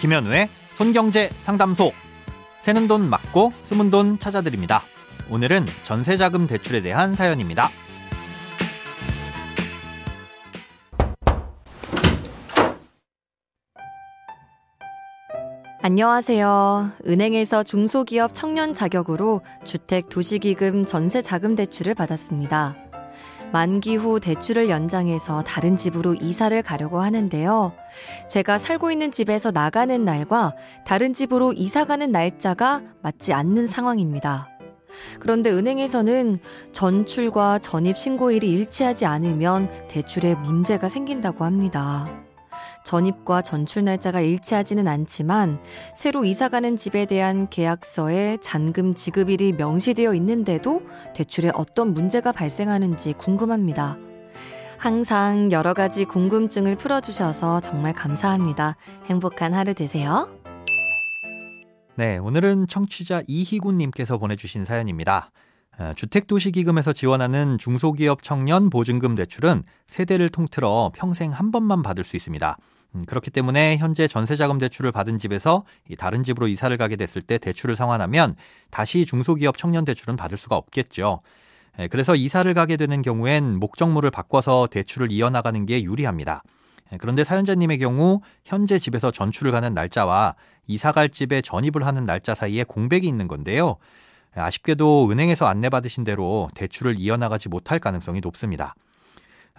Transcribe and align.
김현우의 0.00 0.48
손경제 0.72 1.30
상담소. 1.40 1.92
새는 2.60 2.86
돈 2.88 3.08
맞고 3.08 3.52
숨은 3.62 3.90
돈 3.90 4.18
찾아드립니다. 4.18 4.82
오늘은 5.30 5.64
전세자금 5.82 6.46
대출에 6.46 6.82
대한 6.82 7.14
사연입니다. 7.14 7.70
안녕하세요. 15.80 16.90
은행에서 17.06 17.62
중소기업 17.62 18.34
청년 18.34 18.74
자격으로 18.74 19.42
주택 19.64 20.08
도시기금 20.08 20.84
전세 20.84 21.22
자금 21.22 21.54
대출을 21.54 21.94
받았습니다. 21.94 22.74
만기 23.52 23.96
후 23.96 24.20
대출을 24.20 24.68
연장해서 24.68 25.42
다른 25.42 25.76
집으로 25.76 26.14
이사를 26.14 26.60
가려고 26.62 27.00
하는데요. 27.00 27.72
제가 28.28 28.58
살고 28.58 28.90
있는 28.90 29.10
집에서 29.10 29.50
나가는 29.50 30.04
날과 30.04 30.54
다른 30.84 31.12
집으로 31.12 31.52
이사 31.52 31.84
가는 31.84 32.10
날짜가 32.10 32.82
맞지 33.02 33.32
않는 33.32 33.66
상황입니다. 33.66 34.48
그런데 35.20 35.50
은행에서는 35.50 36.38
전출과 36.72 37.58
전입 37.58 37.96
신고일이 37.96 38.50
일치하지 38.50 39.06
않으면 39.06 39.68
대출에 39.88 40.34
문제가 40.34 40.88
생긴다고 40.88 41.44
합니다. 41.44 42.25
전입과 42.86 43.42
전출 43.42 43.82
날짜가 43.82 44.20
일치하지는 44.20 44.86
않지만 44.86 45.58
새로 45.96 46.24
이사가는 46.24 46.76
집에 46.76 47.04
대한 47.04 47.50
계약서에 47.50 48.38
잔금 48.40 48.94
지급일이 48.94 49.52
명시되어 49.54 50.14
있는데도 50.14 50.82
대출에 51.12 51.50
어떤 51.54 51.92
문제가 51.92 52.30
발생하는지 52.30 53.14
궁금합니다. 53.14 53.98
항상 54.78 55.50
여러 55.50 55.74
가지 55.74 56.04
궁금증을 56.04 56.76
풀어주셔서 56.76 57.60
정말 57.60 57.92
감사합니다. 57.92 58.76
행복한 59.06 59.52
하루 59.52 59.74
되세요. 59.74 60.28
네, 61.96 62.18
오늘은 62.18 62.68
청취자 62.68 63.22
이희군님께서 63.26 64.18
보내주신 64.18 64.64
사연입니다. 64.64 65.32
어, 65.78 65.92
주택도시기금에서 65.96 66.92
지원하는 66.92 67.58
중소기업 67.58 68.22
청년 68.22 68.70
보증금 68.70 69.16
대출은 69.16 69.64
세대를 69.88 70.28
통틀어 70.28 70.92
평생 70.94 71.32
한 71.32 71.50
번만 71.50 71.82
받을 71.82 72.04
수 72.04 72.16
있습니다. 72.16 72.56
음, 72.96 73.04
그렇기 73.06 73.30
때문에 73.30 73.76
현재 73.76 74.08
전세자금 74.08 74.58
대출을 74.58 74.90
받은 74.90 75.18
집에서 75.18 75.64
다른 75.98 76.24
집으로 76.24 76.48
이사를 76.48 76.74
가게 76.76 76.96
됐을 76.96 77.20
때 77.22 77.38
대출을 77.38 77.76
상환하면 77.76 78.34
다시 78.70 79.04
중소기업 79.04 79.58
청년 79.58 79.84
대출은 79.84 80.16
받을 80.16 80.38
수가 80.38 80.56
없겠죠. 80.56 81.20
예, 81.78 81.88
그래서 81.88 82.16
이사를 82.16 82.52
가게 82.54 82.76
되는 82.76 83.02
경우엔 83.02 83.58
목적물을 83.58 84.10
바꿔서 84.10 84.66
대출을 84.70 85.12
이어나가는 85.12 85.66
게 85.66 85.82
유리합니다. 85.82 86.42
예, 86.92 86.96
그런데 86.98 87.22
사연자님의 87.22 87.78
경우 87.78 88.22
현재 88.44 88.78
집에서 88.78 89.10
전출을 89.10 89.52
가는 89.52 89.74
날짜와 89.74 90.34
이사갈 90.66 91.10
집에 91.10 91.42
전입을 91.42 91.84
하는 91.84 92.06
날짜 92.06 92.34
사이에 92.34 92.64
공백이 92.64 93.06
있는 93.06 93.28
건데요. 93.28 93.76
예, 94.38 94.40
아쉽게도 94.40 95.10
은행에서 95.10 95.46
안내받으신 95.46 96.02
대로 96.04 96.48
대출을 96.54 96.98
이어나가지 96.98 97.50
못할 97.50 97.78
가능성이 97.78 98.20
높습니다. 98.20 98.74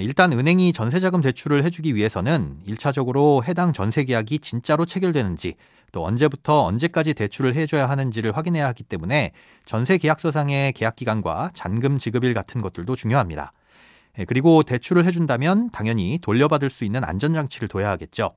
일단 0.00 0.32
은행이 0.32 0.72
전세자금 0.72 1.20
대출을 1.20 1.64
해주기 1.64 1.94
위해서는 1.94 2.56
1차적으로 2.66 3.44
해당 3.44 3.72
전세 3.74 4.04
계약이 4.04 4.38
진짜로 4.38 4.86
체결되는지 4.86 5.54
또 5.92 6.06
언제부터 6.06 6.64
언제까지 6.64 7.12
대출을 7.12 7.54
해줘야 7.54 7.88
하는지를 7.88 8.34
확인해야 8.34 8.66
하기 8.68 8.84
때문에 8.84 9.32
전세 9.66 9.98
계약서상의 9.98 10.72
계약 10.72 10.96
기간과 10.96 11.50
잔금 11.52 11.98
지급일 11.98 12.32
같은 12.32 12.62
것들도 12.62 12.96
중요합니다. 12.96 13.52
예, 14.18 14.24
그리고 14.24 14.62
대출을 14.62 15.04
해준다면 15.04 15.68
당연히 15.70 16.18
돌려받을 16.22 16.70
수 16.70 16.84
있는 16.84 17.04
안전장치를 17.04 17.68
둬야 17.68 17.90
하겠죠. 17.90 18.34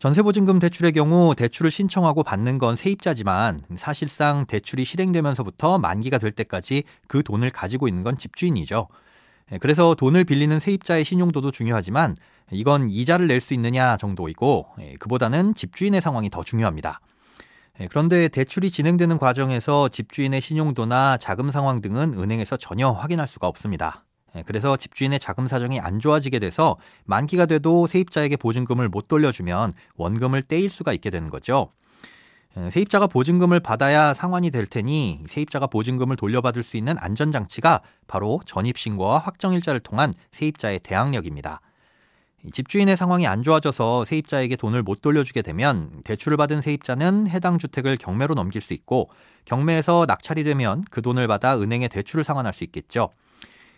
전세보증금 0.00 0.58
대출의 0.58 0.92
경우 0.92 1.36
대출을 1.36 1.70
신청하고 1.70 2.24
받는 2.24 2.58
건 2.58 2.74
세입자지만 2.74 3.60
사실상 3.76 4.44
대출이 4.46 4.84
실행되면서부터 4.84 5.78
만기가 5.78 6.18
될 6.18 6.32
때까지 6.32 6.82
그 7.06 7.22
돈을 7.22 7.50
가지고 7.50 7.86
있는 7.86 8.02
건 8.02 8.16
집주인이죠. 8.16 8.88
예, 9.52 9.58
그래서 9.58 9.94
돈을 9.94 10.24
빌리는 10.24 10.58
세입자의 10.58 11.04
신용도도 11.04 11.50
중요하지만 11.50 12.14
이건 12.50 12.88
이자를 12.88 13.26
낼 13.26 13.40
수 13.40 13.54
있느냐 13.54 13.96
정도이고 13.96 14.66
예, 14.80 14.94
그보다는 14.98 15.54
집주인의 15.54 16.00
상황이 16.00 16.30
더 16.30 16.42
중요합니다. 16.42 17.00
예, 17.80 17.88
그런데 17.88 18.28
대출이 18.28 18.70
진행되는 18.70 19.18
과정에서 19.18 19.88
집주인의 19.88 20.40
신용도나 20.40 21.18
자금 21.18 21.50
상황 21.50 21.80
등은 21.80 22.14
은행에서 22.14 22.56
전혀 22.56 22.90
확인할 22.90 23.26
수가 23.26 23.46
없습니다. 23.48 24.04
그래서 24.46 24.76
집주인의 24.76 25.20
자금 25.20 25.46
사정이 25.46 25.78
안 25.78 26.00
좋아지게 26.00 26.40
돼서 26.40 26.76
만기가 27.04 27.46
돼도 27.46 27.86
세입자에게 27.86 28.36
보증금을 28.36 28.88
못 28.88 29.06
돌려주면 29.06 29.72
원금을 29.94 30.42
떼일 30.42 30.70
수가 30.70 30.92
있게 30.92 31.10
되는 31.10 31.30
거죠. 31.30 31.70
세입자가 32.70 33.08
보증금을 33.08 33.58
받아야 33.58 34.14
상환이 34.14 34.50
될 34.50 34.66
테니 34.66 35.24
세입자가 35.26 35.66
보증금을 35.66 36.14
돌려받을 36.16 36.62
수 36.62 36.76
있는 36.76 36.96
안전장치가 36.98 37.80
바로 38.06 38.40
전입신고와 38.46 39.18
확정일자를 39.18 39.80
통한 39.80 40.14
세입자의 40.30 40.80
대항력입니다. 40.80 41.60
집주인의 42.52 42.96
상황이 42.96 43.26
안 43.26 43.42
좋아져서 43.42 44.04
세입자에게 44.04 44.56
돈을 44.56 44.82
못 44.82 45.02
돌려주게 45.02 45.42
되면 45.42 45.90
대출을 46.04 46.36
받은 46.36 46.60
세입자는 46.60 47.26
해당 47.26 47.58
주택을 47.58 47.96
경매로 47.96 48.34
넘길 48.34 48.60
수 48.60 48.72
있고 48.74 49.08
경매에서 49.46 50.04
낙찰이 50.06 50.44
되면 50.44 50.84
그 50.90 51.02
돈을 51.02 51.26
받아 51.26 51.58
은행에 51.58 51.88
대출을 51.88 52.22
상환할 52.22 52.52
수 52.52 52.62
있겠죠. 52.64 53.10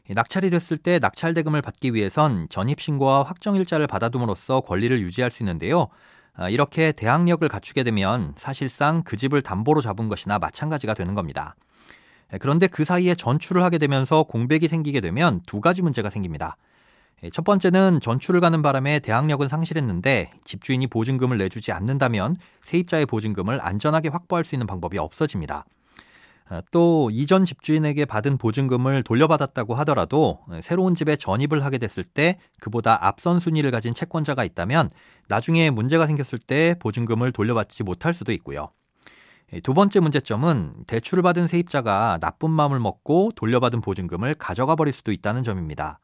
낙찰이 0.08 0.50
됐을 0.50 0.76
때 0.76 0.98
낙찰 0.98 1.32
대금을 1.32 1.62
받기 1.62 1.94
위해선 1.94 2.48
전입신고와 2.50 3.22
확정일자를 3.22 3.86
받아둠으로써 3.86 4.60
권리를 4.60 5.00
유지할 5.00 5.30
수 5.30 5.42
있는데요. 5.42 5.88
아, 6.36 6.50
이렇게 6.50 6.92
대항력을 6.92 7.46
갖추게 7.48 7.82
되면 7.82 8.34
사실상 8.36 9.02
그 9.02 9.16
집을 9.16 9.42
담보로 9.42 9.80
잡은 9.80 10.08
것이나 10.08 10.38
마찬가지가 10.38 10.94
되는 10.94 11.14
겁니다. 11.14 11.56
예, 12.32 12.38
그런데 12.38 12.66
그 12.66 12.84
사이에 12.84 13.14
전출을 13.14 13.62
하게 13.62 13.78
되면서 13.78 14.24
공백이 14.24 14.68
생기게 14.68 15.00
되면 15.00 15.40
두 15.46 15.60
가지 15.60 15.82
문제가 15.82 16.10
생깁니다. 16.10 16.56
예, 17.22 17.30
첫 17.30 17.44
번째는 17.44 18.00
전출을 18.00 18.40
가는 18.40 18.60
바람에 18.60 18.98
대항력은 18.98 19.48
상실했는데 19.48 20.30
집주인이 20.44 20.86
보증금을 20.88 21.38
내주지 21.38 21.72
않는다면 21.72 22.36
세입자의 22.62 23.06
보증금을 23.06 23.60
안전하게 23.62 24.10
확보할 24.10 24.44
수 24.44 24.54
있는 24.54 24.66
방법이 24.66 24.98
없어집니다. 24.98 25.64
아, 26.48 26.62
또 26.70 27.10
이전 27.12 27.44
집주인에게 27.44 28.04
받은 28.04 28.38
보증금을 28.38 29.02
돌려받았다고 29.02 29.74
하더라도 29.76 30.40
새로운 30.62 30.94
집에 30.94 31.16
전입을 31.16 31.64
하게 31.64 31.78
됐을 31.78 32.04
때 32.04 32.38
그보다 32.60 33.04
앞선 33.04 33.40
순위를 33.40 33.72
가진 33.72 33.94
채권자가 33.94 34.44
있다면 34.44 34.88
나중에 35.28 35.70
문제가 35.70 36.06
생겼을 36.06 36.38
때 36.38 36.76
보증금을 36.78 37.32
돌려받지 37.32 37.82
못할 37.82 38.14
수도 38.14 38.30
있고요. 38.32 38.68
두 39.62 39.74
번째 39.74 40.00
문제점은 40.00 40.84
대출을 40.86 41.22
받은 41.22 41.48
세입자가 41.48 42.18
나쁜 42.20 42.50
마음을 42.50 42.78
먹고 42.80 43.32
돌려받은 43.34 43.80
보증금을 43.80 44.34
가져가 44.34 44.76
버릴 44.76 44.92
수도 44.92 45.12
있다는 45.12 45.42
점입니다. 45.42 45.98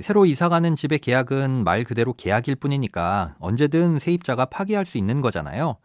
새로 0.00 0.24
이사가는 0.24 0.76
집의 0.76 1.00
계약은 1.00 1.64
말 1.64 1.82
그대로 1.84 2.12
계약일 2.12 2.56
뿐이니까 2.56 3.34
언제든 3.40 3.98
세입자가 3.98 4.46
파기할 4.46 4.86
수 4.86 4.98
있는 4.98 5.20
거잖아요. 5.20 5.76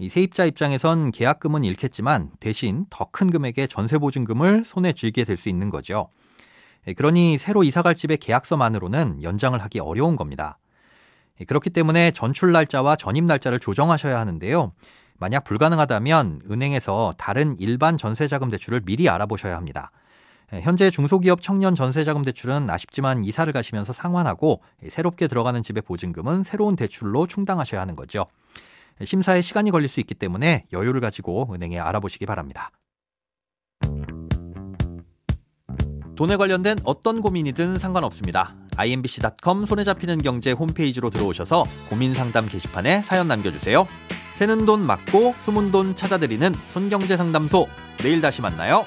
이 0.00 0.08
세입자 0.08 0.44
입장에선 0.44 1.10
계약금은 1.10 1.64
잃겠지만 1.64 2.30
대신 2.38 2.86
더 2.88 3.08
큰 3.10 3.30
금액의 3.30 3.66
전세 3.68 3.98
보증금을 3.98 4.64
손에 4.64 4.92
쥐게 4.92 5.24
될 5.24 5.36
수 5.36 5.48
있는 5.48 5.70
거죠. 5.70 6.08
예, 6.86 6.92
그러니 6.92 7.36
새로 7.38 7.64
이사갈 7.64 7.94
집의 7.96 8.18
계약서만으로는 8.18 9.22
연장을 9.22 9.58
하기 9.60 9.80
어려운 9.80 10.14
겁니다. 10.14 10.58
예, 11.40 11.44
그렇기 11.44 11.70
때문에 11.70 12.12
전출 12.12 12.52
날짜와 12.52 12.94
전입 12.94 13.24
날짜를 13.24 13.58
조정하셔야 13.58 14.18
하는데요. 14.20 14.72
만약 15.16 15.42
불가능하다면 15.42 16.42
은행에서 16.48 17.14
다른 17.18 17.56
일반 17.58 17.98
전세자금 17.98 18.50
대출을 18.50 18.82
미리 18.84 19.08
알아보셔야 19.08 19.56
합니다. 19.56 19.90
예, 20.52 20.60
현재 20.60 20.90
중소기업 20.90 21.42
청년 21.42 21.74
전세자금 21.74 22.22
대출은 22.22 22.70
아쉽지만 22.70 23.24
이사를 23.24 23.52
가시면서 23.52 23.92
상환하고 23.92 24.62
새롭게 24.88 25.26
들어가는 25.26 25.60
집의 25.64 25.82
보증금은 25.82 26.44
새로운 26.44 26.76
대출로 26.76 27.26
충당하셔야 27.26 27.80
하는 27.80 27.96
거죠. 27.96 28.26
심사에 29.04 29.40
시간이 29.40 29.70
걸릴 29.70 29.88
수 29.88 30.00
있기 30.00 30.14
때문에 30.14 30.66
여유를 30.72 31.00
가지고 31.00 31.48
은행에 31.52 31.78
알아보시기 31.78 32.26
바랍니다. 32.26 32.70
돈에 36.16 36.36
관련된 36.36 36.78
어떤 36.82 37.20
고민이든 37.22 37.78
상관없습니다. 37.78 38.56
imbc.com 38.76 39.66
손에 39.66 39.84
잡히는 39.84 40.22
경제 40.22 40.50
홈페이지로 40.50 41.10
들어오셔서 41.10 41.64
고민 41.88 42.12
상담 42.12 42.48
게시판에 42.48 43.02
사연 43.02 43.28
남겨주세요. 43.28 43.86
새는 44.34 44.66
돈 44.66 44.80
맞고 44.84 45.34
숨은 45.38 45.70
돈 45.70 45.94
찾아드리는 45.94 46.52
손경제 46.70 47.16
상담소. 47.16 47.68
내일 47.98 48.20
다시 48.20 48.40
만나요. 48.40 48.84